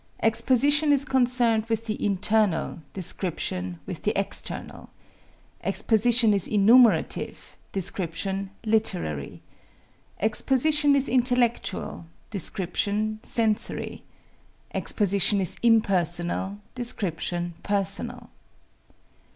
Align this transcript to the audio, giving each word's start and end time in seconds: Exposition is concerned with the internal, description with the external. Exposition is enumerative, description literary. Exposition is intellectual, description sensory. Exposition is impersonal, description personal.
Exposition 0.23 0.91
is 0.91 1.05
concerned 1.05 1.65
with 1.69 1.85
the 1.85 2.03
internal, 2.03 2.79
description 2.91 3.79
with 3.85 4.01
the 4.01 4.19
external. 4.19 4.89
Exposition 5.63 6.33
is 6.33 6.47
enumerative, 6.47 7.55
description 7.71 8.49
literary. 8.65 9.41
Exposition 10.19 10.95
is 10.95 11.07
intellectual, 11.07 12.07
description 12.31 13.19
sensory. 13.21 14.01
Exposition 14.73 15.39
is 15.39 15.57
impersonal, 15.61 16.57
description 16.73 17.53
personal. 17.61 18.31